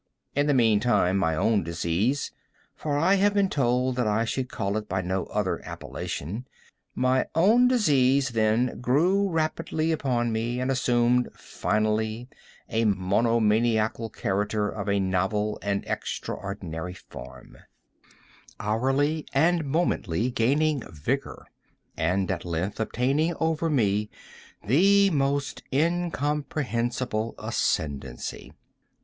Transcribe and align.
In 0.35 0.47
the 0.47 0.55
mean 0.55 0.79
time 0.79 1.15
my 1.15 1.35
own 1.35 1.61
disease—for 1.63 2.97
I 2.97 3.17
have 3.17 3.35
been 3.35 3.49
told 3.51 3.97
that 3.97 4.07
I 4.07 4.25
should 4.25 4.49
call 4.49 4.75
it 4.75 4.89
by 4.89 5.03
no 5.03 5.25
other 5.27 5.63
appellation—my 5.63 7.25
own 7.35 7.67
disease, 7.67 8.29
then, 8.29 8.79
grew 8.81 9.29
rapidly 9.29 9.91
upon 9.91 10.31
me, 10.31 10.59
and 10.59 10.71
assumed 10.71 11.29
finally 11.35 12.27
a 12.67 12.85
monomaniac 12.85 13.95
character 14.15 14.69
of 14.69 14.89
a 14.89 14.99
novel 14.99 15.59
and 15.61 15.83
extraordinary 15.85 16.95
form—hourly 16.95 19.27
and 19.35 19.65
momently 19.65 20.31
gaining 20.31 20.81
vigor—and 20.91 22.31
at 22.31 22.43
length 22.43 22.79
obtaining 22.79 23.35
over 23.39 23.69
me 23.69 24.09
the 24.65 25.11
most 25.11 25.61
incomprehensible 25.71 27.35
ascendancy. 27.37 28.51